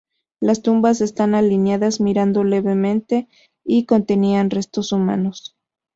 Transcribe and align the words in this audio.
Las 0.39 0.63
tumbas 0.63 0.99
estaban 0.99 1.35
alineadas, 1.35 1.99
mirando 2.01 2.41
a 2.41 2.45
levante 2.45 3.27
y 3.63 3.85
contenían 3.85 4.49
restos 4.49 4.93
humanos. 4.93 5.55